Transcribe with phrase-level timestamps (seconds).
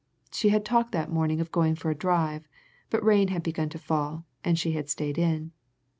[0.31, 2.47] She had talked that morning of going for a drive,
[2.89, 5.51] but rain had begun to fall, and she had stayed in.